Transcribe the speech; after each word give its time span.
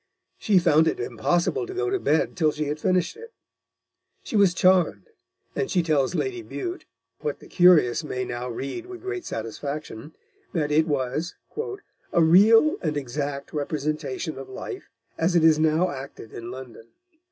She 0.39 0.57
found 0.57 0.87
it 0.87 0.99
impossible 0.99 1.67
to 1.67 1.75
go 1.75 1.91
to 1.91 1.99
bed 1.99 2.35
till 2.35 2.51
she 2.51 2.63
had 2.65 2.79
finished 2.79 3.15
it. 3.15 3.31
She 4.23 4.35
was 4.35 4.55
charmed, 4.55 5.11
and 5.55 5.69
she 5.69 5.83
tells 5.83 6.15
Lady 6.15 6.41
Bute, 6.41 6.87
what 7.19 7.37
the 7.37 7.45
curious 7.45 8.03
may 8.03 8.25
now 8.25 8.49
read 8.49 8.87
with 8.87 9.03
great 9.03 9.25
satisfaction, 9.25 10.15
that 10.53 10.71
it 10.71 10.87
was 10.87 11.35
"a 12.11 12.23
real 12.23 12.77
and 12.81 12.97
exact 12.97 13.53
representation 13.53 14.39
of 14.39 14.49
life, 14.49 14.89
as 15.19 15.35
it 15.35 15.43
is 15.43 15.59
now 15.59 15.91
acted 15.91 16.33
in 16.33 16.49
London." 16.49 16.87